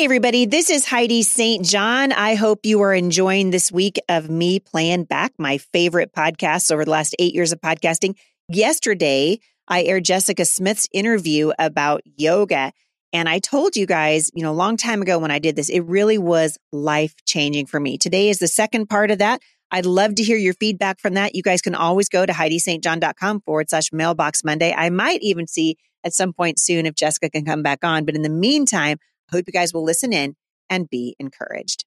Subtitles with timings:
[0.00, 1.62] Hey, everybody, this is Heidi St.
[1.62, 2.10] John.
[2.12, 6.86] I hope you are enjoying this week of me playing back my favorite podcasts over
[6.86, 8.16] the last eight years of podcasting.
[8.48, 12.72] Yesterday, I aired Jessica Smith's interview about yoga.
[13.12, 15.68] And I told you guys, you know, a long time ago when I did this,
[15.68, 17.98] it really was life changing for me.
[17.98, 19.42] Today is the second part of that.
[19.70, 21.34] I'd love to hear your feedback from that.
[21.34, 24.72] You guys can always go to HeidiSt.John.com forward slash mailbox Monday.
[24.74, 28.06] I might even see at some point soon if Jessica can come back on.
[28.06, 28.96] But in the meantime,
[29.32, 30.36] hope you guys will listen in
[30.68, 31.84] and be encouraged.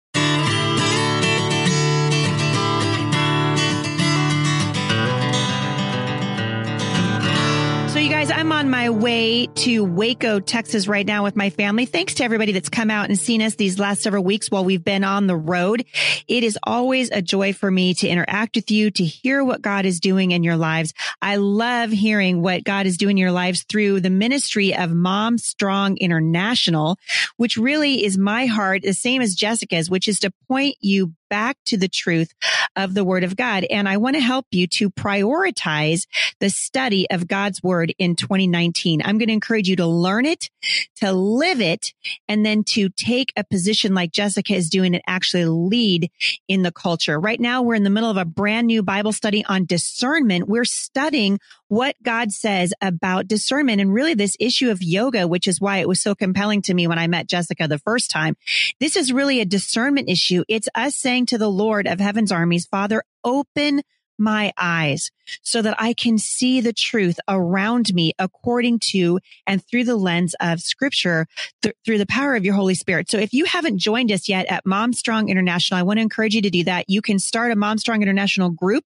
[8.19, 11.85] Guys, I'm on my way to Waco, Texas right now with my family.
[11.85, 14.83] Thanks to everybody that's come out and seen us these last several weeks while we've
[14.83, 15.85] been on the road.
[16.27, 19.85] It is always a joy for me to interact with you, to hear what God
[19.85, 20.93] is doing in your lives.
[21.21, 25.37] I love hearing what God is doing in your lives through the ministry of Mom
[25.37, 26.99] Strong International,
[27.37, 31.57] which really is my heart, the same as Jessica's, which is to point you back
[31.65, 32.33] to the truth
[32.75, 33.65] of the word of God.
[33.69, 36.07] And I want to help you to prioritize
[36.39, 39.01] the study of God's word in 2019.
[39.03, 40.49] I'm going to encourage you to learn it,
[40.97, 41.93] to live it,
[42.27, 46.11] and then to take a position like Jessica is doing and actually lead
[46.47, 47.19] in the culture.
[47.19, 50.47] Right now, we're in the middle of a brand new Bible study on discernment.
[50.47, 51.39] We're studying
[51.69, 55.87] what God says about discernment and really this issue of yoga, which is why it
[55.87, 58.35] was so compelling to me when I met Jessica the first time.
[58.79, 60.43] This is really a discernment issue.
[60.47, 63.83] It's us saying to the Lord of heaven's armies, Father, open
[64.19, 65.11] my eyes
[65.43, 70.35] so that I can see the truth around me according to and through the lens
[70.39, 71.27] of scripture
[71.61, 73.09] th- through the power of your Holy Spirit.
[73.09, 76.35] So if you haven't joined us yet at Mom Strong International, I want to encourage
[76.35, 76.85] you to do that.
[76.87, 78.83] You can start a Mom Strong International group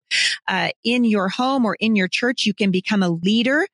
[0.48, 2.46] uh, in your home or in your church.
[2.46, 3.68] You can become a leader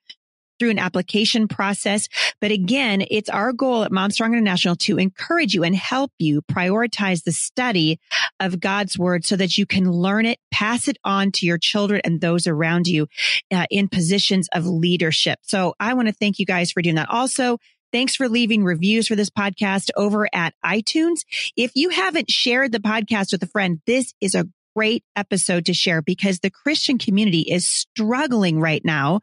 [0.59, 2.07] through an application process.
[2.39, 6.41] But again, it's our goal at Mom Strong International to encourage you and help you
[6.43, 7.99] prioritize the study
[8.39, 12.01] of God's word so that you can learn it, pass it on to your children
[12.03, 13.07] and those around you
[13.51, 15.39] uh, in positions of leadership.
[15.44, 17.09] So I want to thank you guys for doing that.
[17.09, 17.57] Also,
[17.91, 21.22] Thanks for leaving reviews for this podcast over at iTunes.
[21.55, 24.47] If you haven't shared the podcast with a friend, this is a
[24.79, 29.19] great episode to share because the Christian community is struggling right now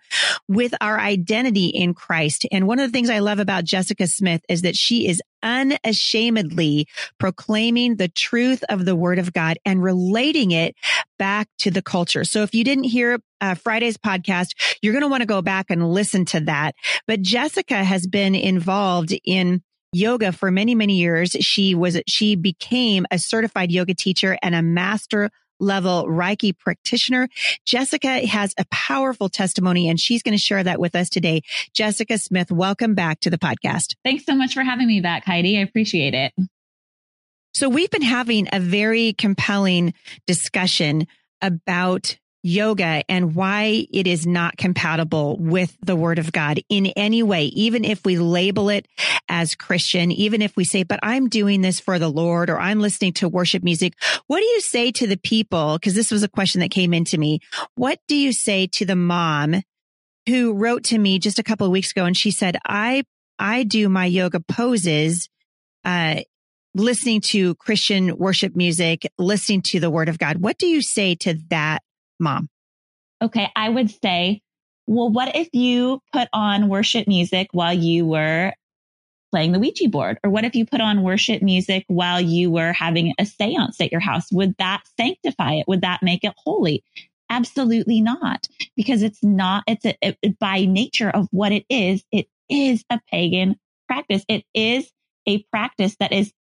[0.48, 2.44] with our identity in Christ.
[2.52, 6.86] And one of the things I love about Jessica Smith is that she is unashamedly
[7.18, 10.74] proclaiming the truth of the word of God and relating it
[11.18, 12.24] back to the culture.
[12.24, 14.48] So if you didn't hear uh, Friday's podcast,
[14.82, 16.74] you're going to want to go back and listen to that.
[17.06, 19.62] But Jessica has been involved in
[19.94, 21.30] yoga for many, many years.
[21.40, 27.28] She was, she became a certified yoga teacher and a master level Reiki practitioner.
[27.64, 31.42] Jessica has a powerful testimony and she's going to share that with us today.
[31.72, 33.94] Jessica Smith, welcome back to the podcast.
[34.04, 35.58] Thanks so much for having me back, Heidi.
[35.58, 36.32] I appreciate it.
[37.54, 39.94] So we've been having a very compelling
[40.26, 41.06] discussion
[41.40, 47.22] about yoga and why it is not compatible with the word of God in any
[47.22, 48.86] way, even if we label it
[49.28, 52.80] as Christian, even if we say, but I'm doing this for the Lord or I'm
[52.80, 53.94] listening to worship music.
[54.28, 55.78] What do you say to the people?
[55.82, 57.40] Cause this was a question that came into me.
[57.74, 59.62] What do you say to the mom
[60.28, 63.04] who wrote to me just a couple of weeks ago and she said, I,
[63.38, 65.28] I do my yoga poses,
[65.84, 66.20] uh,
[66.74, 70.38] listening to Christian worship music, listening to the word of God.
[70.38, 71.82] What do you say to that
[72.18, 72.48] mom?
[73.22, 73.50] Okay.
[73.56, 74.42] I would say,
[74.86, 78.52] well, what if you put on worship music while you were
[79.32, 80.18] playing the Ouija board?
[80.22, 83.90] Or what if you put on worship music while you were having a seance at
[83.90, 84.30] your house?
[84.32, 85.68] Would that sanctify it?
[85.68, 86.84] Would that make it holy?
[87.28, 92.28] Absolutely not, because it's not, it's a, it, by nature of what it is, it
[92.48, 93.56] is a pagan
[93.88, 94.24] practice.
[94.28, 94.88] It is
[95.26, 96.32] a practice that is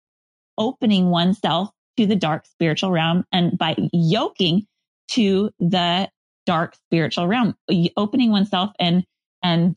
[0.56, 4.66] opening oneself to the dark spiritual realm and by yoking
[5.08, 6.08] to the
[6.46, 7.56] dark spiritual realm,
[7.96, 9.04] opening oneself and,
[9.42, 9.76] and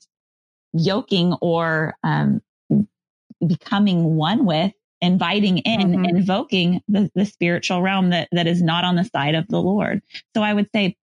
[0.73, 2.41] yoking or, um,
[3.45, 6.06] becoming one with, inviting in, mm-hmm.
[6.06, 10.01] invoking the, the spiritual realm that, that is not on the side of the Lord.
[10.36, 10.98] So I would say,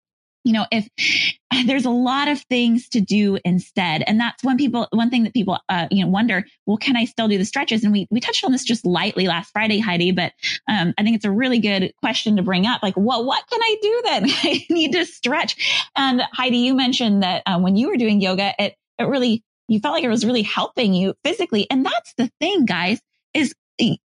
[0.46, 0.88] you know, if
[1.66, 5.34] there's a lot of things to do instead, and that's when people, one thing that
[5.34, 7.82] people, uh, you know, wonder, well, can I still do the stretches?
[7.82, 10.32] And we, we touched on this just lightly last Friday, Heidi, but,
[10.70, 12.82] um, I think it's a really good question to bring up.
[12.82, 14.24] Like, well, what can I do then?
[14.30, 15.90] I need to stretch.
[15.96, 19.80] And Heidi, you mentioned that, um, when you were doing yoga, it, it really, you
[19.80, 21.66] felt like it was really helping you physically.
[21.70, 23.00] And that's the thing, guys,
[23.34, 23.52] is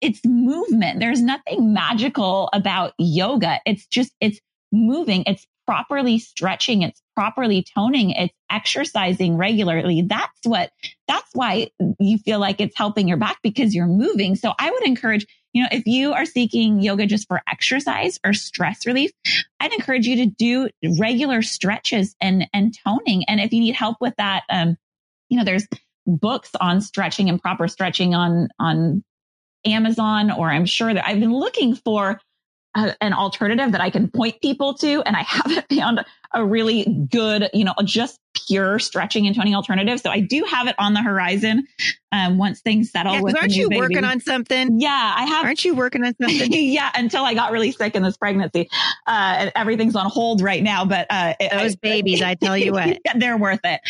[0.02, 1.00] it's movement.
[1.00, 3.60] There's nothing magical about yoga.
[3.64, 4.40] It's just, it's
[4.72, 5.24] moving.
[5.26, 10.02] It's properly stretching, it's properly toning, it's exercising regularly.
[10.02, 10.70] That's what,
[11.08, 14.36] that's why you feel like it's helping your back because you're moving.
[14.36, 18.32] So I would encourage, you know, if you are seeking yoga just for exercise or
[18.32, 19.10] stress relief,
[19.60, 20.68] I'd encourage you to do
[20.98, 23.24] regular stretches and, and toning.
[23.28, 24.76] And if you need help with that, um,
[25.28, 25.66] you know, there's
[26.06, 29.02] books on stretching and proper stretching on, on
[29.64, 32.20] Amazon, or I'm sure that I've been looking for
[32.76, 35.02] a, an alternative that I can point people to.
[35.02, 40.00] And I haven't found a really good, you know, just pure stretching and toning alternative.
[40.00, 41.66] So I do have it on the horizon.
[42.12, 43.80] Um, once things settle yeah, with aren't you baby.
[43.80, 44.80] working on something?
[44.80, 45.44] Yeah, I have.
[45.44, 46.52] Aren't you working on something?
[46.52, 48.70] yeah, until I got really sick in this pregnancy.
[49.06, 52.98] Uh, everything's on hold right now, but, uh, those I, babies, I tell you what,
[53.16, 53.80] they're worth it.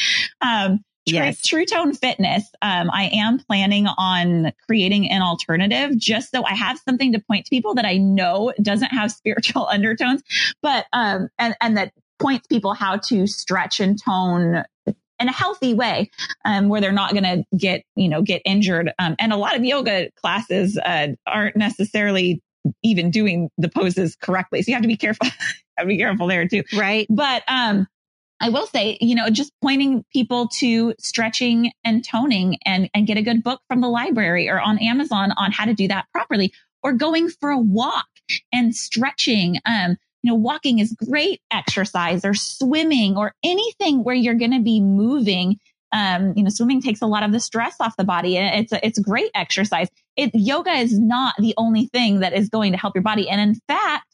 [0.41, 1.43] Um, yes.
[1.43, 6.79] True Tone Fitness, um, I am planning on creating an alternative just so I have
[6.79, 10.23] something to point to people that I know doesn't have spiritual undertones,
[10.63, 14.65] but, um, and, and that points people how to stretch and tone
[15.19, 16.11] in a healthy way,
[16.45, 18.93] um, where they're not going to get, you know, get injured.
[18.99, 22.43] Um, and a lot of yoga classes, uh, aren't necessarily
[22.83, 24.63] even doing the poses correctly.
[24.63, 25.27] So you have to be careful,
[25.77, 26.65] have to be careful there too.
[26.77, 27.07] Right.
[27.09, 27.87] But, um,
[28.41, 33.17] I will say, you know, just pointing people to stretching and toning and, and get
[33.17, 36.53] a good book from the library or on Amazon on how to do that properly
[36.83, 38.07] or going for a walk
[38.53, 39.59] and stretching.
[39.65, 44.63] Um, you know, walking is great exercise or swimming or anything where you're going to
[44.63, 45.57] be moving.
[45.93, 48.85] Um, you know, swimming takes a lot of the stress off the body it's a,
[48.85, 49.89] it's great exercise.
[50.17, 53.29] It, yoga is not the only thing that is going to help your body.
[53.29, 54.06] And in fact,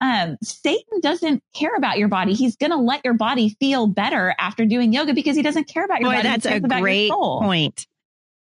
[0.00, 2.34] um, Satan doesn't care about your body.
[2.34, 5.84] He's going to let your body feel better after doing yoga because he doesn't care
[5.84, 6.28] about your Boy, body.
[6.28, 7.86] That's a great point.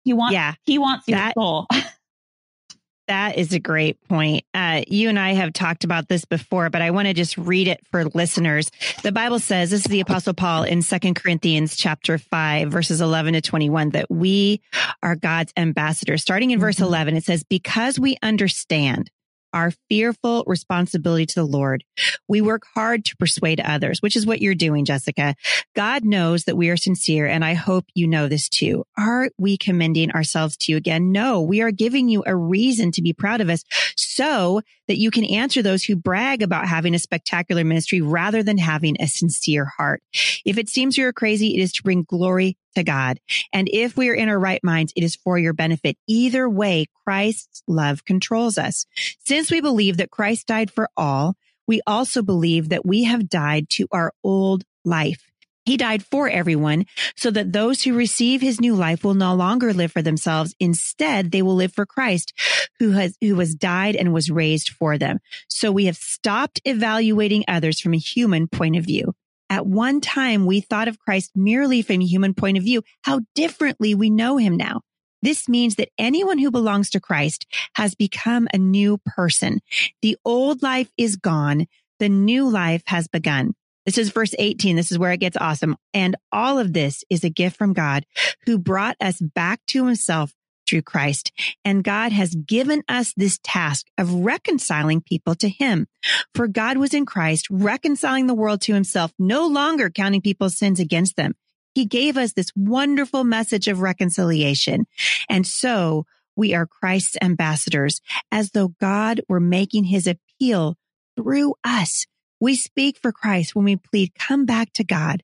[0.04, 1.66] He wants, yeah, he wants your that, soul.
[3.08, 4.44] that is a great point.
[4.54, 7.68] Uh, you and I have talked about this before, but I want to just read
[7.68, 8.70] it for listeners.
[9.04, 13.34] The Bible says, this is the apostle Paul in second Corinthians chapter five, verses 11
[13.34, 14.62] to 21, that we
[15.02, 16.22] are God's ambassadors.
[16.22, 16.86] Starting in verse mm-hmm.
[16.86, 19.10] 11, it says, because we understand
[19.56, 21.84] our fearful responsibility to the Lord.
[22.28, 25.36] We work hard to persuade others, which is what you're doing, Jessica.
[25.76, 28.86] God knows that we are sincere, and I hope you know this too.
[28.98, 31.14] Are we commending ourselves to you again?
[31.14, 33.64] No, we are giving you a reason to be proud of us
[33.96, 38.58] so that you can answer those who brag about having a spectacular ministry rather than
[38.58, 40.02] having a sincere heart.
[40.46, 43.20] If it seems you're crazy, it is to bring glory to God.
[43.54, 45.98] And if we are in our right minds, it is for your benefit.
[46.08, 48.86] Either way, Christ's love controls us.
[49.26, 51.36] Since we believe that Christ died for all,
[51.68, 55.32] we also believe that we have died to our old life.
[55.66, 56.86] He died for everyone
[57.16, 60.56] so that those who receive his new life will no longer live for themselves.
[60.60, 62.34] Instead, they will live for Christ
[62.80, 65.20] who has, who was died and was raised for them.
[65.48, 69.14] So we have stopped evaluating others from a human point of view.
[69.50, 72.84] At one time, we thought of Christ merely from a human point of view.
[73.04, 74.82] How differently we know him now.
[75.22, 79.60] This means that anyone who belongs to Christ has become a new person.
[80.02, 81.66] The old life is gone.
[82.00, 83.56] The new life has begun.
[83.86, 84.76] This is verse 18.
[84.76, 85.76] This is where it gets awesome.
[85.94, 88.06] And all of this is a gift from God
[88.46, 90.34] who brought us back to himself
[90.68, 91.32] through Christ.
[91.64, 95.88] And God has given us this task of reconciling people to him.
[96.34, 100.80] For God was in Christ, reconciling the world to himself, no longer counting people's sins
[100.80, 101.36] against them.
[101.76, 104.88] He gave us this wonderful message of reconciliation.
[105.30, 106.06] And so
[106.36, 108.02] we are Christ's ambassadors
[108.32, 110.78] as though God were making his appeal
[111.18, 112.06] through us.
[112.46, 115.24] We speak for Christ when we plead, come back to God.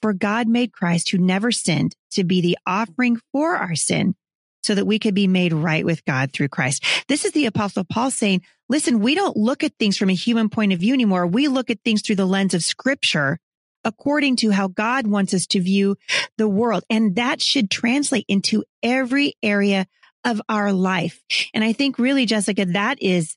[0.00, 4.14] For God made Christ who never sinned to be the offering for our sin
[4.62, 6.82] so that we could be made right with God through Christ.
[7.08, 10.48] This is the apostle Paul saying, listen, we don't look at things from a human
[10.48, 11.26] point of view anymore.
[11.26, 13.38] We look at things through the lens of scripture
[13.84, 15.96] according to how God wants us to view
[16.38, 16.84] the world.
[16.88, 19.86] And that should translate into every area
[20.24, 21.22] of our life.
[21.52, 23.36] And I think really, Jessica, that is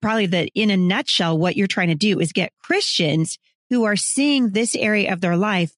[0.00, 3.38] probably that in a nutshell, what you're trying to do is get Christians
[3.70, 5.72] who are seeing this area of their life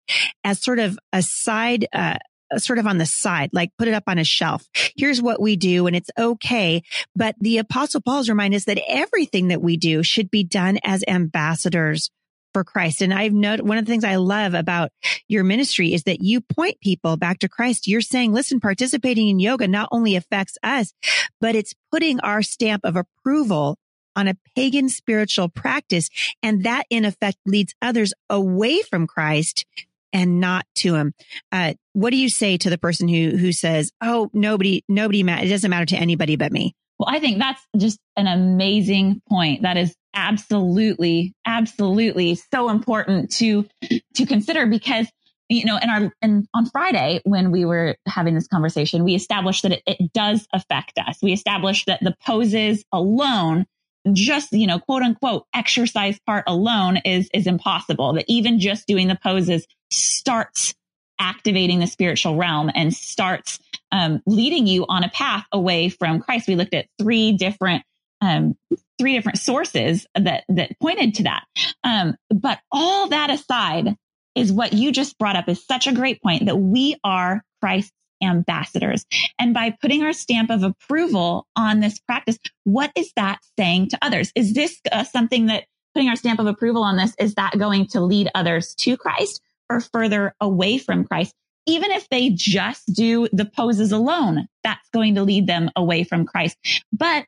[0.45, 2.17] as sort of a side, uh,
[2.57, 4.67] sort of on the side, like put it up on a shelf.
[4.97, 6.83] Here's what we do and it's okay.
[7.17, 11.05] But the apostle Paul's remind us that everything that we do should be done as
[11.09, 12.11] ambassadors
[12.53, 13.01] for Christ.
[13.03, 14.91] And I've noted one of the things I love about
[15.29, 17.87] your ministry is that you point people back to Christ.
[17.87, 20.93] You're saying, listen, participating in yoga not only affects us,
[21.41, 23.79] but it's putting our stamp of approval
[24.17, 26.09] on a pagan spiritual practice.
[26.43, 29.67] And that in effect leads others away from Christ
[30.13, 31.15] and not to him.
[31.53, 35.39] Uh, what do you say to the person who, who says, Oh, nobody, nobody, ma-
[35.39, 36.75] it doesn't matter to anybody but me?
[36.99, 39.63] Well, I think that's just an amazing point.
[39.63, 43.67] That is absolutely, absolutely so important to,
[44.15, 45.07] to consider because
[45.51, 49.65] you know, in our, and on Friday, when we were having this conversation, we established
[49.65, 51.19] that it, it does affect us.
[51.21, 53.67] We established that the poses alone
[54.13, 58.15] just, you know, quote unquote exercise part alone is, is impossible.
[58.15, 60.75] That even just doing the poses starts
[61.19, 63.59] activating the spiritual realm and starts
[63.93, 66.49] um, leading you on a path away from Christ.
[66.49, 67.83] We looked at three different
[68.23, 68.55] um,
[68.99, 71.45] three different sources that that pointed to that.
[71.85, 73.97] Um, but all that aside,
[74.35, 77.93] is what you just brought up is such a great point that we are Christ's
[78.23, 79.05] ambassadors.
[79.39, 83.99] And by putting our stamp of approval on this practice, what is that saying to
[84.03, 84.33] others?
[84.35, 87.87] Is this uh, something that putting our stamp of approval on this, is that going
[87.89, 91.35] to lead others to Christ or further away from Christ?
[91.67, 96.25] Even if they just do the poses alone, that's going to lead them away from
[96.25, 96.57] Christ.
[96.93, 97.27] But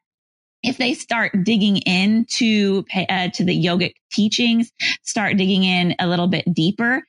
[0.63, 4.71] if they start digging into uh, to the yogic teachings,
[5.03, 7.03] start digging in a little bit deeper,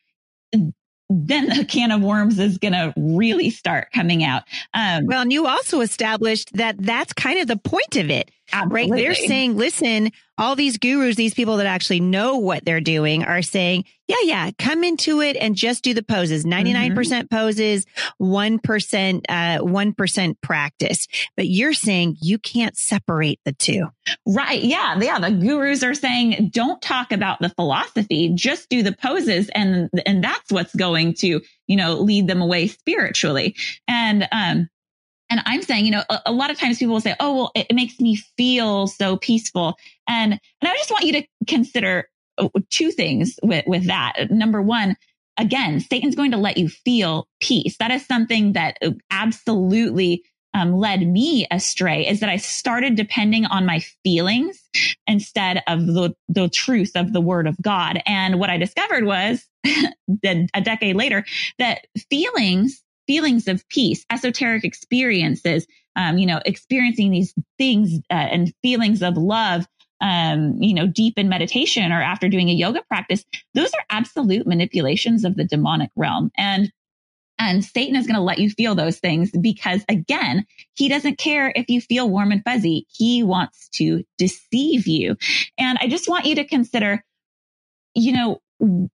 [1.13, 4.43] then the can of worms is going to really start coming out.
[4.74, 8.91] Um, well, and you also established that that's kind of the point of it, absolutely.
[8.91, 8.97] right?
[8.97, 13.41] They're saying, listen, all these gurus, these people that actually know what they're doing are
[13.41, 16.43] saying, yeah, yeah, come into it and just do the poses.
[16.43, 17.85] 99% mm hmm poses,
[18.21, 21.07] 1%, uh, 1% practice.
[21.35, 23.88] But you're saying you can't separate the two.
[24.25, 24.62] Right.
[24.62, 25.00] Yeah.
[25.00, 25.19] Yeah.
[25.19, 29.50] The gurus are saying, don't talk about the philosophy, just do the poses.
[29.50, 33.55] And, and that's what's going to, you know, lead them away spiritually.
[33.88, 34.69] And, um,
[35.33, 37.51] and I'm saying, you know, a, a, lot of times people will say, oh, well,
[37.55, 39.75] it, it makes me feel so peaceful.
[40.07, 44.29] And, and I just want you to consider uh, two things with, with that.
[44.29, 44.95] Number one,
[45.37, 47.77] again, Satan's going to let you feel peace.
[47.79, 50.23] That is something that uh, absolutely
[50.53, 54.61] um, led me astray is that I started depending on my feelings
[55.07, 58.03] instead of the, the truth of the word of God.
[58.05, 61.25] And what I discovered was a decade later
[61.57, 68.53] that feelings feelings of peace, esoteric experiences, um, you know, experiencing these things uh, and
[68.62, 69.67] feelings of love,
[70.01, 74.48] um, you know, deep in meditation or after doing a yoga practice, those are absolute
[74.48, 76.31] manipulations of the demonic realm.
[76.38, 76.72] And
[77.39, 80.45] and Satan is going to let you feel those things because again,
[80.75, 82.86] he doesn't care if you feel warm and fuzzy.
[82.89, 85.17] He wants to deceive you.
[85.57, 87.03] And I just want you to consider,
[87.95, 88.39] you know,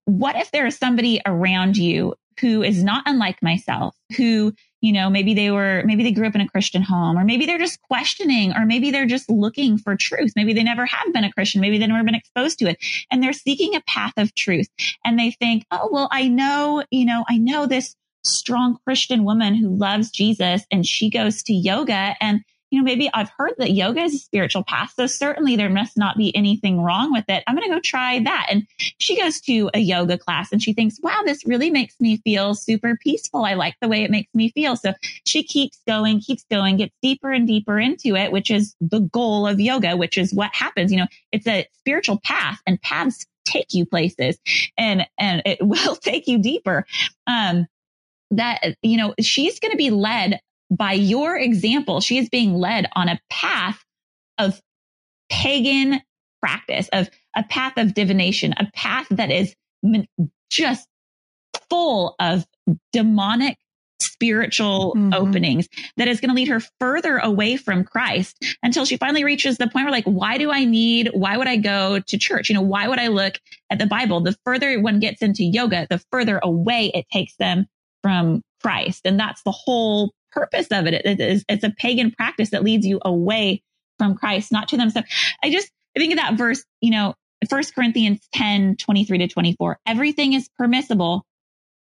[0.04, 5.10] what if there is somebody around you who is not unlike myself, who, you know,
[5.10, 7.80] maybe they were, maybe they grew up in a Christian home, or maybe they're just
[7.82, 10.32] questioning, or maybe they're just looking for truth.
[10.36, 11.60] Maybe they never have been a Christian.
[11.60, 12.78] Maybe they've never been exposed to it
[13.10, 14.68] and they're seeking a path of truth.
[15.04, 17.94] And they think, oh, well, I know, you know, I know this
[18.24, 23.10] strong Christian woman who loves Jesus and she goes to yoga and you know, maybe
[23.12, 24.92] I've heard that yoga is a spiritual path.
[24.94, 27.42] So certainly there must not be anything wrong with it.
[27.46, 28.46] I'm going to go try that.
[28.48, 28.66] And
[28.98, 32.54] she goes to a yoga class and she thinks, wow, this really makes me feel
[32.54, 33.44] super peaceful.
[33.44, 34.76] I like the way it makes me feel.
[34.76, 39.00] So she keeps going, keeps going, gets deeper and deeper into it, which is the
[39.00, 40.92] goal of yoga, which is what happens.
[40.92, 44.38] You know, it's a spiritual path and paths take you places
[44.78, 46.86] and, and it will take you deeper.
[47.26, 47.66] Um,
[48.32, 52.88] that, you know, she's going to be led by your example, she is being led
[52.94, 53.84] on a path
[54.38, 54.60] of
[55.30, 56.00] pagan
[56.40, 59.54] practice, of a path of divination, a path that is
[60.50, 60.88] just
[61.68, 62.46] full of
[62.92, 63.56] demonic
[64.00, 65.12] spiritual mm-hmm.
[65.14, 69.58] openings that is going to lead her further away from Christ until she finally reaches
[69.58, 72.48] the point where like, why do I need, why would I go to church?
[72.48, 73.38] You know, why would I look
[73.70, 74.20] at the Bible?
[74.20, 77.66] The further one gets into yoga, the further away it takes them
[78.02, 79.02] from Christ.
[79.04, 80.94] And that's the whole purpose of it.
[81.04, 83.62] It is, it's a pagan practice that leads you away
[83.98, 85.08] from Christ, not to themselves.
[85.42, 87.14] I just, I think of that verse, you know,
[87.48, 89.78] First Corinthians 10, 23 to 24.
[89.86, 91.24] Everything is permissible,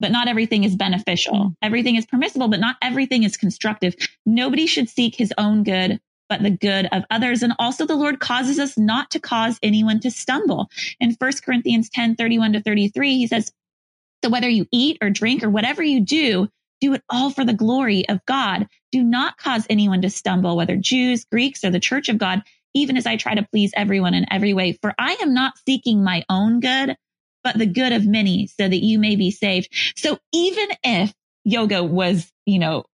[0.01, 1.35] but not everything is beneficial.
[1.35, 1.55] Mm.
[1.63, 3.95] Everything is permissible, but not everything is constructive.
[4.25, 7.43] Nobody should seek his own good, but the good of others.
[7.43, 10.69] And also the Lord causes us not to cause anyone to stumble.
[11.01, 13.53] In First Corinthians 10, 31 to 33, he says,
[14.23, 16.49] so whether you eat or drink or whatever you do,
[16.81, 18.67] do it all for the glory of God.
[18.93, 22.43] Do not cause anyone to stumble, whether Jews, Greeks, or the church of God,
[22.75, 24.79] even as I try to please everyone in every way.
[24.81, 26.97] For I am not seeking my own good,
[27.45, 29.69] but the good of many so that you may be saved.
[29.97, 31.13] So even if
[31.45, 32.85] yoga was, you know,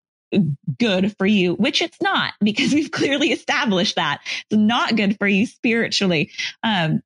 [0.79, 5.29] good for you, which it's not because we've clearly established that it's not good for
[5.29, 6.31] you spiritually.
[6.63, 7.03] Um,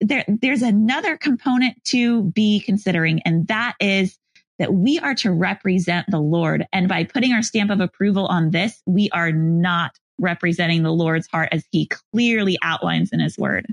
[0.00, 4.18] there, there's another component to be considering, and that is
[4.58, 6.66] that we are to represent the Lord.
[6.72, 11.26] And by putting our stamp of approval on this, we are not representing the Lord's
[11.26, 13.66] heart as he clearly outlines in his word.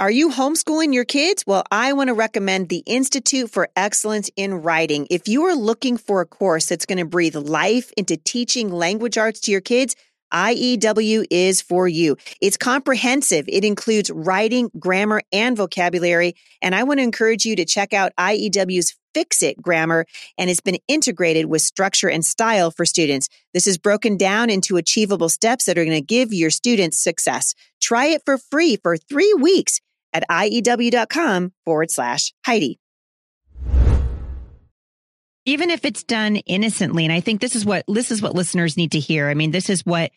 [0.00, 1.44] Are you homeschooling your kids?
[1.46, 5.06] Well, I want to recommend the Institute for Excellence in Writing.
[5.10, 9.18] If you are looking for a course that's going to breathe life into teaching language
[9.18, 9.94] arts to your kids,
[10.32, 12.16] IEW is for you.
[12.40, 13.44] It's comprehensive.
[13.48, 16.34] It includes writing, grammar, and vocabulary.
[16.62, 20.06] And I want to encourage you to check out IEW's Fix It grammar,
[20.38, 23.28] and it's been integrated with structure and style for students.
[23.52, 27.54] This is broken down into achievable steps that are going to give your students success.
[27.80, 29.80] Try it for free for three weeks
[30.12, 32.78] at IEW.com forward slash Heidi
[35.50, 38.76] even if it's done innocently and i think this is what this is what listeners
[38.76, 39.28] need to hear.
[39.28, 40.10] I mean this is what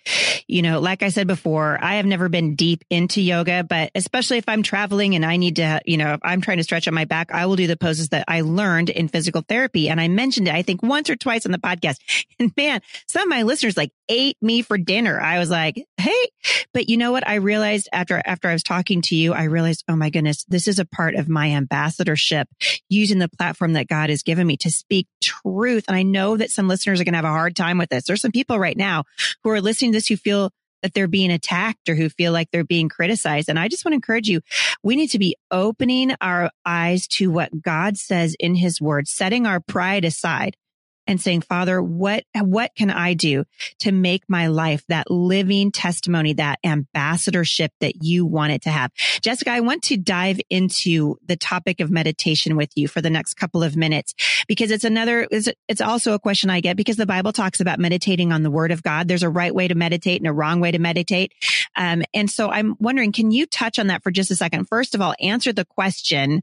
[0.48, 4.38] you know like i said before i have never been deep into yoga but especially
[4.38, 6.94] if i'm traveling and i need to you know if i'm trying to stretch on
[6.94, 10.08] my back i will do the poses that i learned in physical therapy and i
[10.08, 11.98] mentioned it i think once or twice on the podcast
[12.40, 16.30] and man some of my listeners like ate me for dinner i was like hey
[16.74, 19.84] but you know what i realized after after i was talking to you i realized
[19.88, 22.48] oh my goodness this is a part of my ambassadorship
[22.90, 25.86] using the platform that god has given me to speak truth.
[25.88, 28.06] And I know that some listeners are going to have a hard time with this.
[28.06, 29.06] There's some people right now
[29.44, 32.50] who are listening to this who feel that they're being attacked or who feel like
[32.52, 33.48] they're being criticized.
[33.48, 34.42] And I just want to encourage you.
[34.84, 39.48] We need to be opening our eyes to what God says in his word, setting
[39.48, 40.58] our pride aside
[41.08, 43.46] and saying, Father, what, what can I do
[43.80, 48.92] to make my life that living testimony, that ambassadorship that you want it to have?
[49.22, 53.36] Jessica, I want to dive into the topic of meditation with you for the next
[53.36, 54.14] couple of minutes
[54.48, 55.50] because it's another, it's,
[55.84, 58.82] also a question I get because the Bible talks about meditating on the word of
[58.82, 59.08] God.
[59.08, 61.34] There's a right way to meditate and a wrong way to meditate.
[61.76, 64.66] Um, and so I'm wondering, can you touch on that for just a second?
[64.70, 66.42] First of all, answer the question,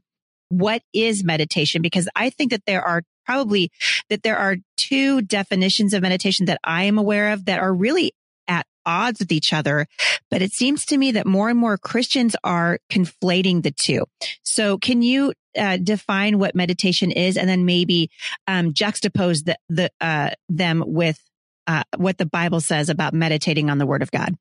[0.49, 1.81] what is meditation?
[1.81, 3.71] Because I think that there are probably
[4.09, 8.13] that there are two definitions of meditation that I am aware of that are really
[8.47, 9.87] at odds with each other.
[10.29, 14.05] But it seems to me that more and more Christians are conflating the two.
[14.43, 18.09] So can you uh, define what meditation is and then maybe
[18.47, 21.19] um, juxtapose the, the uh, them with
[21.67, 24.35] uh, what the Bible says about meditating on the word of God?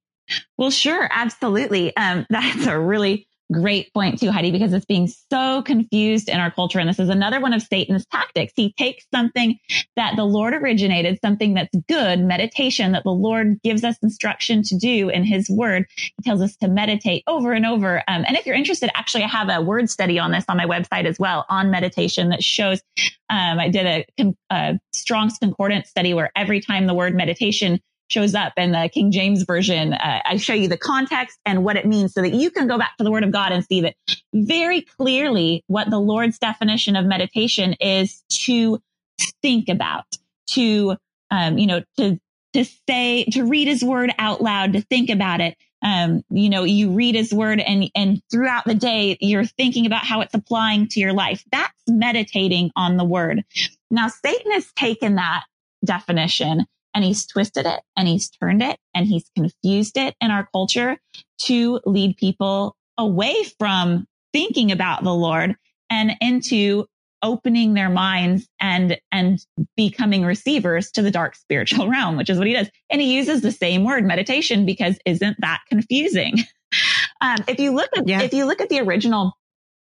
[0.56, 1.09] Well, sure.
[1.12, 1.97] Absolutely.
[1.97, 6.50] Um, that's a really great point too, Heidi, because it's being so confused in our
[6.50, 6.78] culture.
[6.78, 8.52] And this is another one of Satan's tactics.
[8.56, 9.58] He takes something
[9.96, 14.76] that the Lord originated, something that's good, meditation that the Lord gives us instruction to
[14.76, 15.86] do in his word.
[15.96, 17.98] He tells us to meditate over and over.
[18.08, 20.66] Um, and if you're interested, actually, I have a word study on this on my
[20.66, 22.80] website as well on meditation that shows,
[23.28, 27.80] um, I did a, a Strong's Concordance study where every time the word meditation
[28.11, 29.92] shows up in the King James version.
[29.92, 32.77] Uh, I show you the context and what it means so that you can go
[32.77, 33.94] back to the word of God and see that
[34.35, 38.83] very clearly what the Lord's definition of meditation is to
[39.42, 40.07] think about,
[40.51, 40.96] to,
[41.31, 42.18] um, you know, to,
[42.53, 45.57] to say, to read his word out loud, to think about it.
[45.83, 50.05] Um, you know, you read his word and, and throughout the day, you're thinking about
[50.05, 51.42] how it's applying to your life.
[51.53, 53.44] That's meditating on the word.
[53.90, 55.44] Now, Satan has taken that
[55.85, 60.48] definition and he's twisted it and he's turned it and he's confused it in our
[60.53, 60.98] culture
[61.42, 65.57] to lead people away from thinking about the Lord
[65.88, 66.87] and into
[67.22, 69.44] opening their minds and and
[69.76, 73.42] becoming receivers to the dark spiritual realm which is what he does and he uses
[73.42, 76.35] the same word meditation because isn't that confusing
[77.20, 78.22] um, if you look at yeah.
[78.22, 79.35] if you look at the original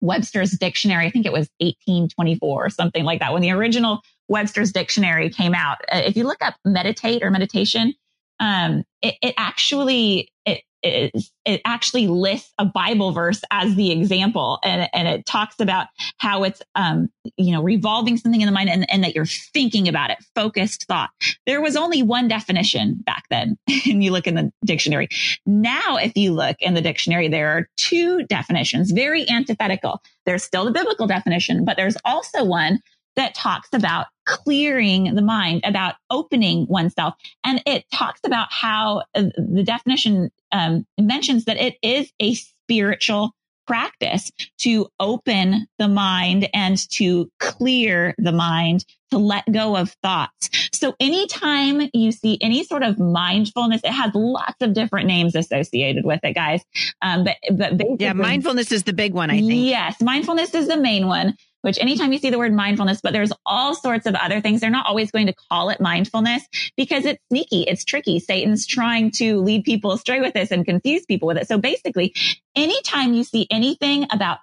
[0.06, 4.72] webster's dictionary i think it was 1824 or something like that when the original Webster's
[4.72, 5.78] dictionary came out.
[5.92, 7.94] Uh, if you look up meditate or meditation,
[8.40, 14.90] um, it, it actually it, it, actually lists a Bible verse as the example, and
[14.94, 18.90] and it talks about how it's um you know revolving something in the mind, and,
[18.92, 21.10] and that you're thinking about it, focused thought.
[21.46, 25.10] There was only one definition back then, and you look in the dictionary.
[25.46, 30.02] Now, if you look in the dictionary, there are two definitions, very antithetical.
[30.26, 32.80] There's still the biblical definition, but there's also one
[33.16, 37.14] that talks about clearing the mind, about opening oneself.
[37.44, 43.32] And it talks about how uh, the definition um, mentions that it is a spiritual
[43.68, 50.50] practice to open the mind and to clear the mind, to let go of thoughts.
[50.74, 56.06] So anytime you see any sort of mindfulness, it has lots of different names associated
[56.06, 56.64] with it, guys.
[57.02, 59.68] Um, but, but yeah, mindfulness is the big one, I think.
[59.68, 63.32] Yes, mindfulness is the main one which anytime you see the word mindfulness, but there's
[63.44, 66.44] all sorts of other things, they're not always going to call it mindfulness
[66.78, 67.64] because it's sneaky.
[67.64, 68.20] It's tricky.
[68.20, 71.48] Satan's trying to lead people astray with this and confuse people with it.
[71.48, 72.14] So basically,
[72.56, 74.38] anytime you see anything about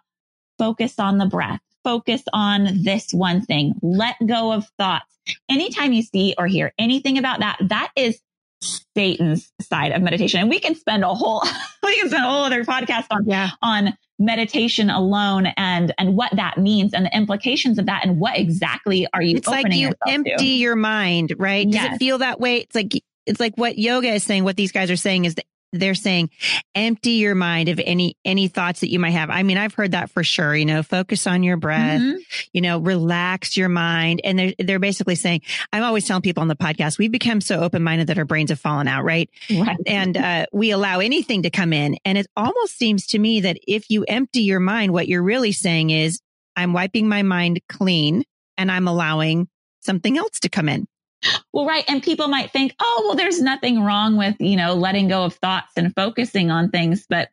[0.59, 5.07] focus on the breath, focus on this one thing, let go of thoughts.
[5.49, 8.21] Anytime you see or hear anything about that, that is
[8.97, 10.41] Satan's side of meditation.
[10.41, 11.45] And we can spend a whole,
[11.85, 13.51] we can spend a whole other podcast on, yeah.
[13.63, 18.39] on meditation alone and and what that means and the implications of that and what
[18.39, 20.45] exactly are you it's like you empty to?
[20.47, 21.97] your mind right does Yes.
[21.97, 22.93] it feel that way it's like
[23.27, 26.31] it's like what yoga is saying what these guys are saying is that they're saying
[26.75, 29.93] empty your mind of any any thoughts that you might have i mean i've heard
[29.93, 32.19] that for sure you know focus on your breath Mhm.
[32.53, 35.41] you know relax your mind and they're they're basically saying
[35.73, 38.61] i'm always telling people on the podcast we've become so open-minded that our brains have
[38.61, 39.77] fallen out right Right.
[39.87, 41.97] and uh, we allow anything to come in.
[42.05, 45.53] And it almost seems to me that if you empty your mind, what you're really
[45.53, 46.21] saying is,
[46.57, 48.25] I'm wiping my mind clean
[48.57, 49.49] and I'm allowing
[49.81, 50.87] something else to come in.
[51.53, 51.85] Well, right.
[51.89, 55.35] And people might think, oh, well, there's nothing wrong with, you know, letting go of
[55.35, 57.07] thoughts and focusing on things.
[57.09, 57.31] But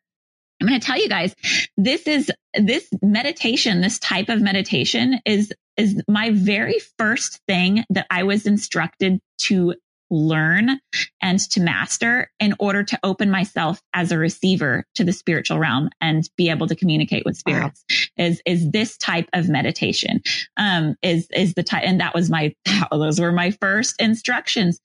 [0.62, 1.36] I'm going to tell you guys,
[1.78, 8.08] this is this meditation, this type of meditation is, is my very first thing that
[8.10, 9.76] I was instructed to
[10.10, 10.80] learn
[11.22, 15.90] and to master in order to open myself as a receiver to the spiritual realm
[16.02, 17.72] and be able to communicate with Wow.
[17.72, 17.86] spirits
[18.18, 20.22] is, is this type of meditation
[20.58, 22.54] um, is is the type, and that was my
[22.92, 24.80] those were my first instructions.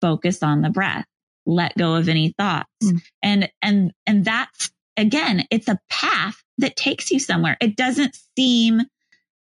[0.00, 1.04] Focus on the breath.
[1.44, 3.02] Let go of any thoughts, Mm.
[3.22, 7.56] and and and that's again, it's a path that takes you somewhere.
[7.60, 8.82] It doesn't seem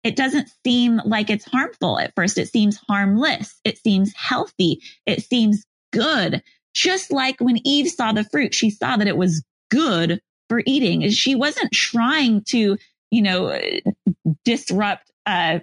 [0.03, 2.37] it doesn't seem like it's harmful at first.
[2.37, 3.59] It seems harmless.
[3.63, 4.81] It seems healthy.
[5.05, 6.41] It seems good.
[6.73, 11.09] Just like when Eve saw the fruit, she saw that it was good for eating.
[11.09, 12.77] She wasn't trying to,
[13.11, 13.59] you know,
[14.45, 15.59] disrupt uh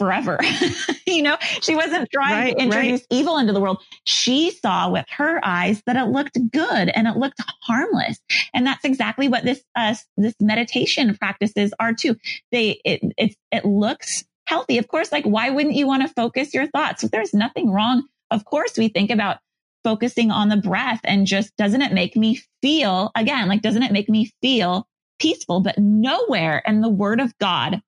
[0.00, 0.38] forever.
[1.06, 3.82] you know, she wasn't trying Right, to introduce evil into the world.
[4.04, 8.18] She saw with her eyes that it looked good and it looked harmless.
[8.54, 12.16] And that's exactly what this uh this meditation practices are too.
[12.50, 14.78] They it it it looks healthy.
[14.78, 17.02] Of course, like why wouldn't you want to focus your thoughts?
[17.02, 18.04] There's nothing wrong.
[18.30, 19.36] Of course, we think about
[19.84, 23.92] focusing on the breath and just doesn't it make me feel again, like doesn't it
[23.92, 24.86] make me feel
[25.18, 25.60] peaceful?
[25.60, 27.82] But nowhere in the word of God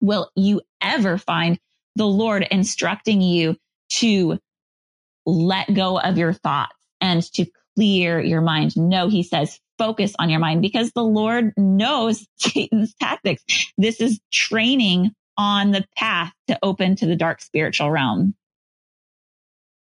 [0.00, 1.58] will you ever find
[1.96, 3.56] the Lord instructing you
[3.90, 4.38] to
[5.26, 8.76] let go of your thoughts and to clear your mind.
[8.76, 13.44] No, he says focus on your mind because the Lord knows Satan's tactics.
[13.76, 18.34] This is training on the path to open to the dark spiritual realm.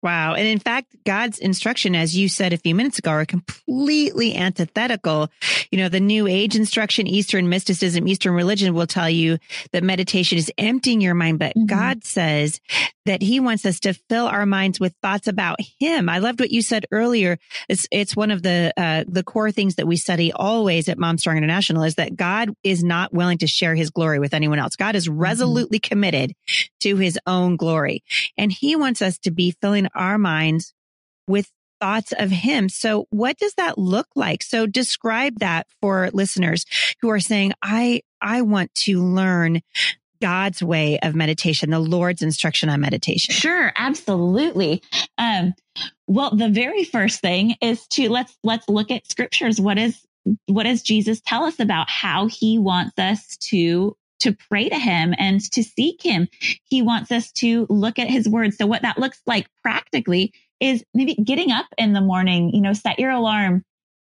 [0.02, 0.34] Wow.
[0.34, 5.30] And in fact, God's instruction, as you said a few minutes ago, are completely antithetical.
[5.70, 9.38] You know, the new age instruction, Eastern mysticism, Eastern religion will tell you
[9.72, 11.38] that meditation is emptying your mind.
[11.38, 11.66] But Mhm.
[11.66, 12.60] God says
[13.06, 16.08] that he wants us to fill our minds with thoughts about him.
[16.08, 17.38] I loved what you said earlier.
[17.68, 21.16] It's, it's one of the, uh, the core things that we study always at Mom
[21.16, 24.76] Strong International is that God is not willing to share his glory with anyone else.
[24.76, 26.34] God is resolutely committed
[26.80, 28.02] to his own glory.
[28.36, 30.72] And he wants us to be filling our minds
[31.26, 32.68] with thoughts of him.
[32.68, 34.42] So what does that look like?
[34.42, 36.64] So describe that for listeners
[37.02, 39.60] who are saying, I, I want to learn
[40.20, 43.34] God's way of meditation, the Lord's instruction on meditation.
[43.34, 44.82] Sure, absolutely.
[45.18, 45.54] Um,
[46.06, 49.60] well, the very first thing is to let's let's look at scriptures.
[49.60, 50.00] What is
[50.46, 55.14] what does Jesus tell us about how he wants us to to pray to him
[55.18, 56.28] and to seek him?
[56.64, 58.56] He wants us to look at his words.
[58.56, 62.72] So what that looks like practically is maybe getting up in the morning, you know,
[62.72, 63.62] set your alarm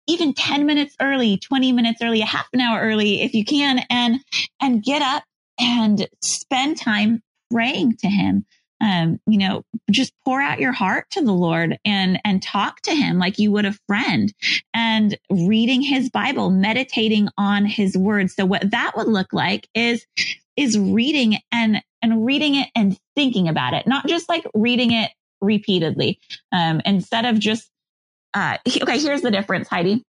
[0.07, 3.81] even 10 minutes early, 20 minutes early, a half an hour early if you can
[3.89, 4.19] and
[4.61, 5.23] and get up
[5.59, 8.45] and spend time praying to him
[8.81, 12.95] um, you know, just pour out your heart to the Lord and, and talk to
[12.95, 14.33] him like you would a friend
[14.73, 18.35] and reading his Bible, meditating on his words.
[18.35, 20.05] So what that would look like is,
[20.57, 25.11] is reading and, and reading it and thinking about it, not just like reading it
[25.41, 26.19] repeatedly.
[26.51, 27.69] Um, instead of just,
[28.33, 30.03] uh, okay, here's the difference, Heidi.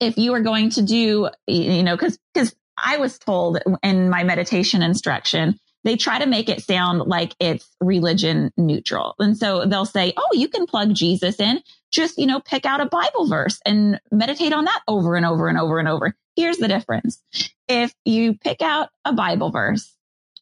[0.00, 4.24] If you are going to do, you know, cause, cause I was told in my
[4.24, 9.14] meditation instruction, they try to make it sound like it's religion neutral.
[9.18, 11.60] And so they'll say, Oh, you can plug Jesus in.
[11.90, 15.48] Just, you know, pick out a Bible verse and meditate on that over and over
[15.48, 16.14] and over and over.
[16.36, 17.22] Here's the difference.
[17.68, 19.94] If you pick out a Bible verse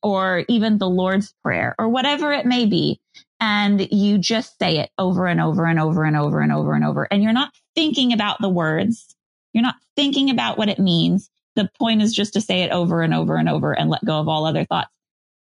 [0.03, 3.01] or even the Lord's Prayer or whatever it may be,
[3.39, 6.85] and you just say it over and over and over and over and over and
[6.85, 9.15] over, and you're not thinking about the words,
[9.53, 11.31] you're not thinking about what it means.
[11.55, 14.19] The point is just to say it over and over and over and let go
[14.19, 14.91] of all other thoughts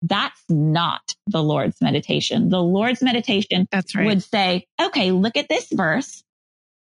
[0.02, 2.48] that's not the Lord's meditation.
[2.48, 4.06] The Lord's meditation That's right.
[4.06, 6.22] would say, okay, look at this verse.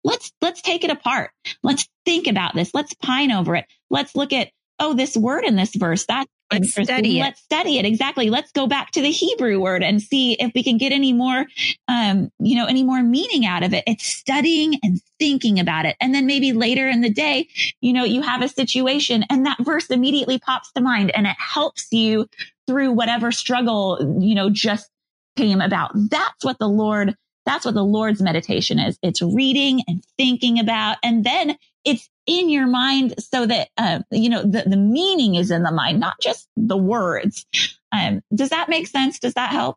[0.04, 1.32] Let's, let's take it apart.
[1.62, 2.74] Let's think about this.
[2.74, 3.66] Let's pine over it.
[3.90, 7.24] Let's look at, oh, this word in this verse, that's Let's study it.
[7.24, 7.86] Let's study it.
[7.86, 8.30] Exactly.
[8.30, 11.46] Let's go back to the Hebrew word and see if we can get any more,
[11.88, 13.84] um, you know, any more meaning out of it.
[13.88, 15.96] It's studying and thinking about it.
[16.02, 17.48] And then maybe later in the day,
[17.80, 21.38] you know, you have a situation and that verse immediately pops to mind and it
[21.40, 22.28] helps you
[22.72, 24.90] through whatever struggle, you know, just
[25.36, 25.92] came about.
[25.94, 28.98] That's what the Lord that's what the Lord's meditation is.
[29.02, 34.30] It's reading and thinking about, and then it's in your mind so that, uh, you
[34.30, 37.46] know, the, the meaning is in the mind, not just the words.
[37.92, 39.20] Um, does that make sense?
[39.20, 39.76] Does that help?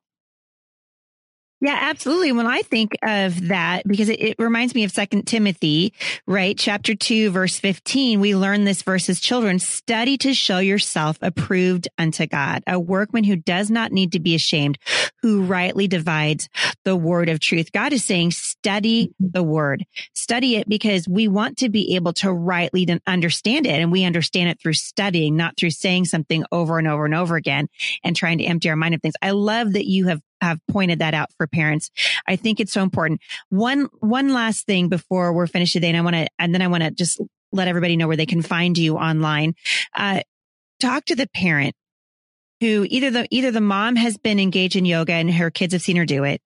[1.60, 2.32] Yeah, absolutely.
[2.32, 5.94] When I think of that, because it, it, reminds me of Second Timothy,
[6.26, 6.58] right?
[6.58, 11.88] Chapter two, verse 15, we learn this verse as children, study to show yourself approved
[11.96, 14.78] unto God, a workman who does not need to be ashamed,
[15.22, 16.48] who rightly divides
[16.84, 17.72] the word of truth.
[17.72, 19.26] God is saying, study mm-hmm.
[19.32, 23.80] the word, study it because we want to be able to rightly understand it.
[23.80, 27.36] And we understand it through studying, not through saying something over and over and over
[27.36, 27.68] again
[28.02, 29.14] and trying to empty our mind of things.
[29.22, 31.90] I love that you have have pointed that out for parents.
[32.28, 33.20] I think it's so important.
[33.48, 35.88] One, one last thing before we're finished today.
[35.88, 37.20] And I want to, and then I want to just
[37.52, 39.54] let everybody know where they can find you online.
[39.94, 40.20] Uh,
[40.80, 41.74] talk to the parent
[42.60, 45.82] who either the, either the mom has been engaged in yoga and her kids have
[45.82, 46.40] seen her do it.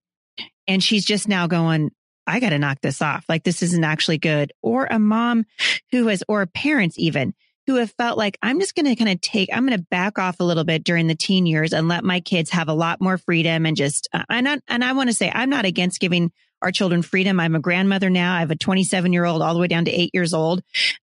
[0.66, 1.90] And she's just now going,
[2.26, 3.24] I got to knock this off.
[3.28, 4.52] Like this isn't actually good.
[4.62, 5.44] Or a mom
[5.92, 7.34] who has, or parents even
[7.68, 10.18] who have felt like I'm just going to kind of take, I'm going to back
[10.18, 12.98] off a little bit during the teen years and let my kids have a lot
[12.98, 16.00] more freedom and just, uh, and I, and I want to say I'm not against
[16.00, 17.38] giving our children freedom.
[17.38, 18.34] I'm a grandmother now.
[18.34, 20.62] I have a 27 year old all the way down to eight years old.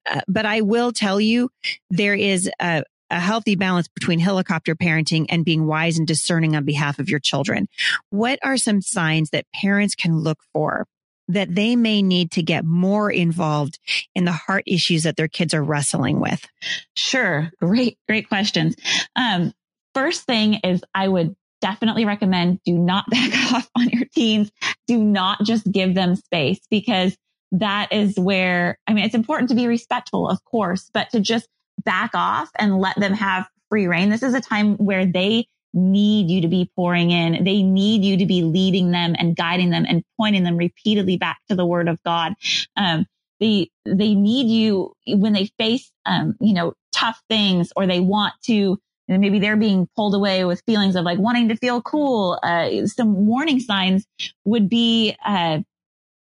[0.09, 1.51] Uh, but I will tell you
[1.91, 6.65] there is a, a healthy balance between helicopter parenting and being wise and discerning on
[6.65, 7.67] behalf of your children.
[8.09, 10.87] What are some signs that parents can look for
[11.27, 13.79] that they may need to get more involved
[14.13, 16.47] in the heart issues that their kids are wrestling with?
[16.95, 17.51] Sure.
[17.59, 18.75] Great, great questions.
[19.15, 19.53] Um,
[19.93, 24.51] first thing is I would definitely recommend do not back off on your teens.
[24.87, 27.17] Do not just give them space because
[27.51, 31.47] that is where, I mean, it's important to be respectful, of course, but to just
[31.83, 34.09] back off and let them have free reign.
[34.09, 37.43] This is a time where they need you to be pouring in.
[37.43, 41.37] They need you to be leading them and guiding them and pointing them repeatedly back
[41.49, 42.33] to the word of God.
[42.77, 43.05] Um,
[43.39, 48.33] they, they need you when they face, um, you know, tough things or they want
[48.45, 52.39] to, and maybe they're being pulled away with feelings of like wanting to feel cool.
[52.41, 54.07] Uh, some warning signs
[54.45, 55.59] would be, uh,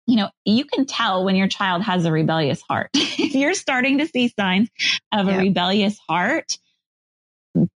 [0.08, 2.90] you know, you can tell when your child has a rebellious heart.
[2.94, 4.70] if you're starting to see signs
[5.12, 6.58] of a rebellious heart,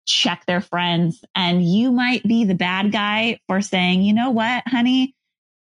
[0.05, 1.23] check their friends.
[1.35, 5.15] And you might be the bad guy for saying, you know what, honey,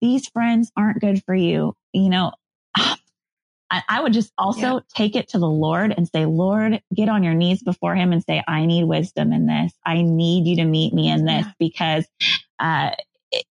[0.00, 1.74] these friends aren't good for you.
[1.92, 2.32] You know,
[3.70, 4.80] I, I would just also yeah.
[4.94, 8.24] take it to the Lord and say, Lord, get on your knees before him and
[8.24, 9.72] say, I need wisdom in this.
[9.84, 11.52] I need you to meet me in this yeah.
[11.58, 12.06] because,
[12.58, 12.92] uh,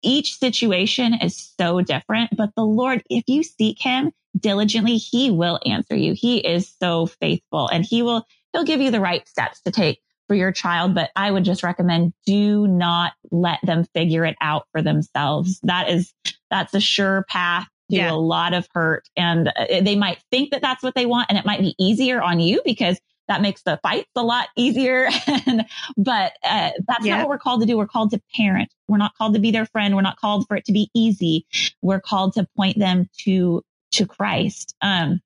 [0.02, 5.60] each situation is so different, but the Lord, if you seek him diligently, he will
[5.68, 6.14] answer you.
[6.14, 10.02] He is so faithful and he will, he'll give you the right steps to take
[10.28, 14.68] for your child, but I would just recommend do not let them figure it out
[14.72, 15.60] for themselves.
[15.64, 16.14] That is,
[16.50, 18.12] that's a sure path to yeah.
[18.12, 19.08] a lot of hurt.
[19.16, 21.28] And uh, they might think that that's what they want.
[21.30, 25.10] And it might be easier on you because that makes the fights a lot easier.
[25.98, 27.18] but uh, that's yeah.
[27.18, 27.78] not what we're called to do.
[27.78, 28.70] We're called to parent.
[28.88, 29.96] We're not called to be their friend.
[29.96, 31.46] We're not called for it to be easy.
[31.82, 33.64] We're called to point them to
[33.94, 34.76] to Christ.
[34.82, 35.22] Um,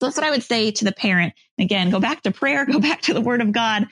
[0.00, 1.34] so that's what I would say to the parent.
[1.58, 3.86] Again, go back to prayer, go back to the word of God.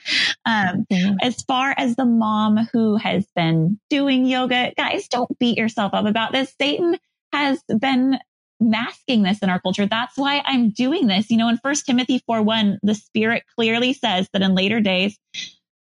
[0.45, 1.15] Um, mm-hmm.
[1.21, 6.05] As far as the mom who has been doing yoga, guys, don't beat yourself up
[6.05, 6.53] about this.
[6.59, 6.97] Satan
[7.31, 8.19] has been
[8.59, 9.85] masking this in our culture.
[9.85, 11.29] That's why I'm doing this.
[11.29, 15.17] You know, in First Timothy 4 1, the Spirit clearly says that in later days,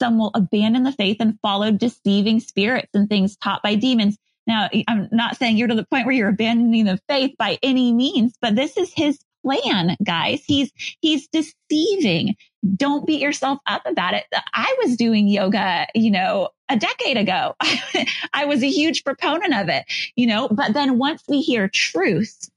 [0.00, 4.16] some will abandon the faith and follow deceiving spirits and things taught by demons.
[4.46, 7.92] Now, I'm not saying you're to the point where you're abandoning the faith by any
[7.92, 10.42] means, but this is his plan, guys.
[10.46, 12.36] He's, he's deceiving.
[12.76, 14.24] Don't beat yourself up about it.
[14.54, 17.54] I was doing yoga, you know, a decade ago.
[18.32, 22.48] I was a huge proponent of it, you know, but then once we hear truth,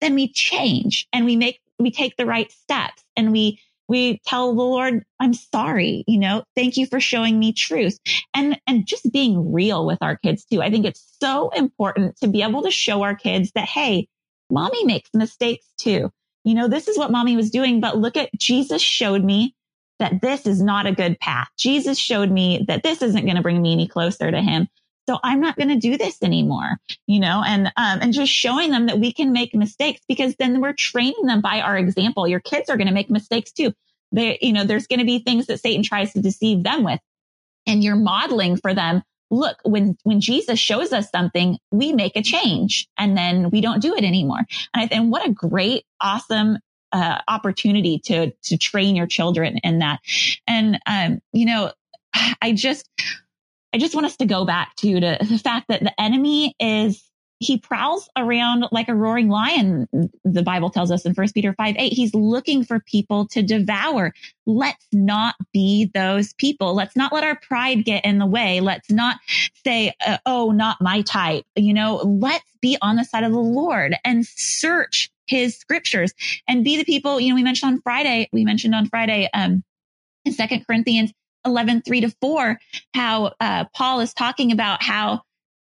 [0.00, 4.54] then we change and we make, we take the right steps and we, we tell
[4.54, 7.98] the Lord, I'm sorry, you know, thank you for showing me truth
[8.34, 10.62] and, and just being real with our kids too.
[10.62, 14.08] I think it's so important to be able to show our kids that, Hey,
[14.50, 16.10] mommy makes mistakes too.
[16.44, 19.54] You know, this is what mommy was doing, but look at Jesus showed me
[19.98, 21.48] that this is not a good path.
[21.58, 24.68] Jesus showed me that this isn't going to bring me any closer to him.
[25.08, 28.70] So I'm not going to do this anymore, you know, and, um, and just showing
[28.70, 32.26] them that we can make mistakes because then we're training them by our example.
[32.28, 33.72] Your kids are going to make mistakes too.
[34.12, 37.00] They, you know, there's going to be things that Satan tries to deceive them with.
[37.66, 42.22] and you're modeling for them look, when, when Jesus shows us something, we make a
[42.22, 44.38] change and then we don't do it anymore.
[44.38, 46.58] And I think what a great, awesome
[46.92, 49.98] uh, opportunity to to train your children in that.
[50.46, 51.72] And um, you know,
[52.40, 52.88] I just
[53.72, 57.02] I just want us to go back to, to the fact that the enemy is
[57.44, 59.86] he prowls around like a roaring lion.
[60.24, 64.12] The Bible tells us in First Peter 5 8, he's looking for people to devour.
[64.46, 66.74] Let's not be those people.
[66.74, 68.60] Let's not let our pride get in the way.
[68.60, 69.18] Let's not
[69.64, 71.44] say, uh, oh, not my type.
[71.54, 76.12] You know, let's be on the side of the Lord and search his scriptures
[76.48, 79.62] and be the people, you know, we mentioned on Friday, we mentioned on Friday, um,
[80.24, 81.12] in Second Corinthians
[81.44, 82.58] 11, 3 to 4,
[82.94, 85.22] how uh, Paul is talking about how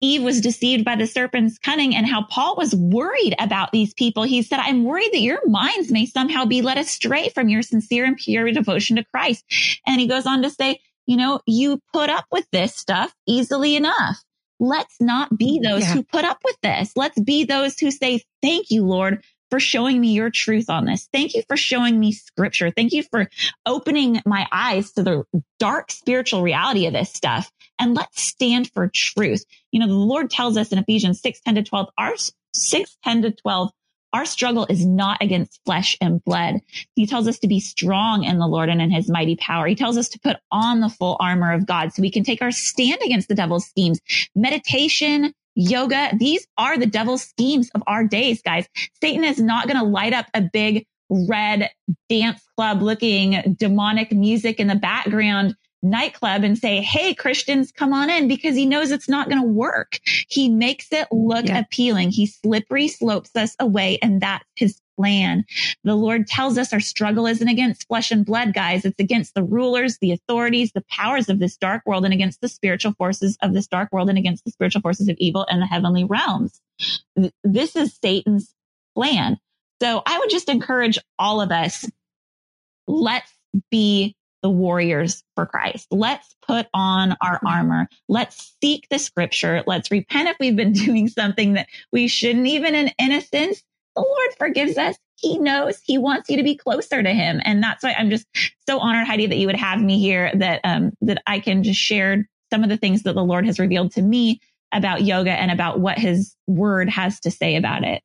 [0.00, 4.22] Eve was deceived by the serpent's cunning and how Paul was worried about these people.
[4.22, 8.04] He said, I'm worried that your minds may somehow be led astray from your sincere
[8.04, 9.44] and pure devotion to Christ.
[9.86, 13.76] And he goes on to say, you know, you put up with this stuff easily
[13.76, 14.22] enough.
[14.60, 15.94] Let's not be those yeah.
[15.94, 16.92] who put up with this.
[16.96, 19.22] Let's be those who say, thank you, Lord,
[19.54, 21.08] for showing me your truth on this.
[21.12, 22.72] Thank you for showing me scripture.
[22.72, 23.30] Thank you for
[23.64, 25.22] opening my eyes to the
[25.60, 27.52] dark spiritual reality of this stuff.
[27.78, 29.44] And let's stand for truth.
[29.70, 32.14] You know, the Lord tells us in Ephesians 6, 10 to 12, our
[32.52, 33.70] 6, 10 to 12,
[34.12, 36.56] our struggle is not against flesh and blood.
[36.96, 39.68] He tells us to be strong in the Lord and in his mighty power.
[39.68, 42.42] He tells us to put on the full armor of God so we can take
[42.42, 44.00] our stand against the devil's schemes.
[44.34, 46.10] Meditation, yoga.
[46.18, 48.68] These are the devil's schemes of our days, guys.
[49.00, 51.70] Satan is not going to light up a big red
[52.08, 58.10] dance club looking demonic music in the background nightclub and say, Hey, Christians, come on
[58.10, 60.00] in because he knows it's not going to work.
[60.28, 61.60] He makes it look yeah.
[61.60, 62.10] appealing.
[62.10, 63.98] He slippery slopes us away.
[64.02, 65.44] And that's his plan.
[65.84, 68.84] The Lord tells us our struggle isn't against flesh and blood, guys.
[68.84, 72.48] It's against the rulers, the authorities, the powers of this dark world and against the
[72.48, 75.66] spiritual forces of this dark world and against the spiritual forces of evil in the
[75.66, 76.60] heavenly realms.
[77.42, 78.54] This is Satan's
[78.94, 79.38] plan.
[79.82, 81.88] So I would just encourage all of us,
[82.86, 83.32] let's
[83.70, 85.86] be the warriors for Christ.
[85.90, 87.88] Let's put on our armor.
[88.10, 89.64] Let's seek the scripture.
[89.66, 93.62] Let's repent if we've been doing something that we shouldn't even in innocence
[93.94, 94.96] the Lord forgives us.
[95.16, 97.40] He knows he wants you to be closer to him.
[97.44, 98.26] And that's why I'm just
[98.68, 101.80] so honored, Heidi, that you would have me here, that, um, that I can just
[101.80, 104.40] share some of the things that the Lord has revealed to me
[104.72, 108.02] about yoga and about what his word has to say about it.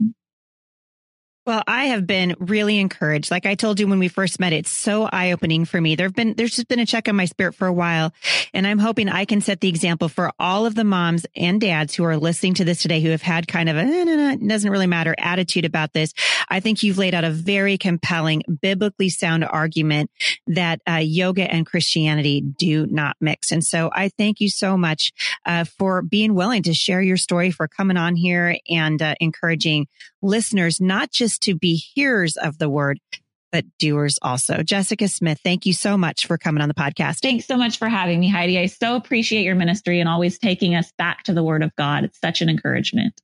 [1.45, 3.31] Well, I have been really encouraged.
[3.31, 5.95] Like I told you when we first met, it's so eye opening for me.
[5.95, 8.13] There've been, there's just been a check on my spirit for a while.
[8.53, 11.95] And I'm hoping I can set the example for all of the moms and dads
[11.95, 14.69] who are listening to this today who have had kind of a, eh, it doesn't
[14.69, 16.13] really matter attitude about this.
[16.49, 20.11] I think you've laid out a very compelling, biblically sound argument
[20.45, 23.51] that uh, yoga and Christianity do not mix.
[23.51, 25.13] And so I thank you so much
[25.45, 29.87] uh, for being willing to share your story, for coming on here and uh, encouraging
[30.21, 32.99] listeners, not just to be hearers of the word,
[33.51, 34.63] but doers also.
[34.63, 37.19] Jessica Smith, thank you so much for coming on the podcast.
[37.19, 38.59] Thanks so much for having me, Heidi.
[38.59, 42.03] I so appreciate your ministry and always taking us back to the word of God.
[42.03, 43.19] It's such an encouragement.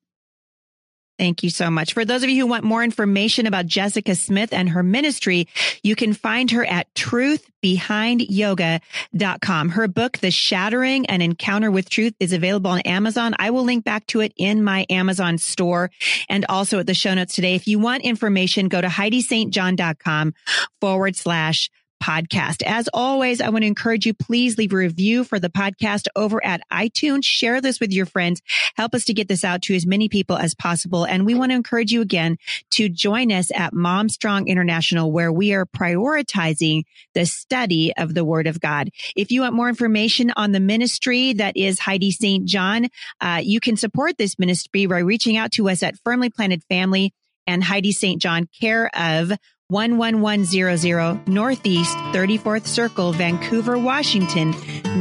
[1.18, 1.94] Thank you so much.
[1.94, 5.48] For those of you who want more information about Jessica Smith and her ministry,
[5.82, 9.70] you can find her at truthbehindyoga.com.
[9.70, 13.34] Her book, The Shattering an Encounter with Truth is available on Amazon.
[13.40, 15.90] I will link back to it in my Amazon store
[16.28, 17.56] and also at the show notes today.
[17.56, 20.34] If you want information, go to HeidiSt.John.com
[20.82, 21.70] forward slash
[22.06, 22.62] podcast.
[22.64, 26.44] As always, I want to encourage you, please leave a review for the podcast over
[26.46, 27.24] at iTunes.
[27.24, 28.42] Share this with your friends.
[28.76, 31.06] Help us to get this out to as many people as possible.
[31.06, 32.38] And we want to encourage you again
[32.72, 36.84] to join us at Mom Strong International, where we are prioritizing
[37.16, 38.90] the study of the word of God.
[39.16, 42.46] If you want more information on the ministry that is Heidi St.
[42.46, 42.90] John,
[43.20, 47.14] uh, you can support this ministry by reaching out to us at Firmly Planted Family
[47.48, 48.22] and Heidi St.
[48.22, 49.32] John, care of
[49.72, 54.52] 11100 Northeast 34th Circle, Vancouver, Washington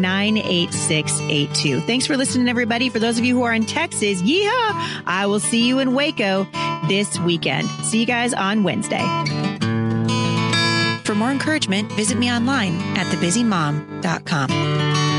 [0.00, 1.80] 98682.
[1.80, 2.88] Thanks for listening, everybody.
[2.88, 5.02] For those of you who are in Texas, yeehaw!
[5.06, 6.46] I will see you in Waco
[6.88, 7.68] this weekend.
[7.84, 9.04] See you guys on Wednesday.
[11.04, 15.13] For more encouragement, visit me online at thebusymom.com.